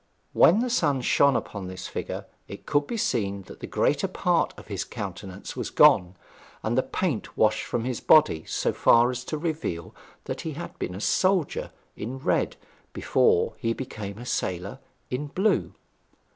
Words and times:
When 0.33 0.61
the 0.61 0.69
sun 0.71 1.01
shone 1.01 1.35
upon 1.35 1.67
this 1.67 1.85
figure 1.85 2.25
it 2.47 2.65
could 2.65 2.87
be 2.87 2.97
seen 2.97 3.43
that 3.43 3.59
the 3.59 3.67
greater 3.67 4.07
part 4.07 4.51
of 4.57 4.65
his 4.65 4.83
countenance 4.83 5.55
was 5.55 5.69
gone, 5.69 6.15
and 6.63 6.75
the 6.75 6.81
paint 6.81 7.37
washed 7.37 7.65
from 7.65 7.83
his 7.83 7.99
body 7.99 8.43
so 8.47 8.73
far 8.73 9.11
as 9.11 9.23
to 9.25 9.37
reveal 9.37 9.93
that 10.23 10.41
he 10.41 10.53
had 10.53 10.79
been 10.79 10.95
a 10.95 11.01
soldier 11.01 11.69
in 11.95 12.17
red 12.17 12.55
before 12.93 13.53
he 13.59 13.73
became 13.73 14.17
a 14.17 14.25
sailor 14.25 14.79
in 15.11 15.27
blue. 15.27 15.71